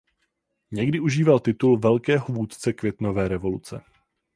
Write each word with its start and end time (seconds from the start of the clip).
Někdy 0.71 0.99
užíval 0.99 1.39
titul 1.39 1.79
"Velkého 1.79 2.25
vůdce 2.29 2.73
květnové 2.73 3.27
revoluce". 3.27 3.81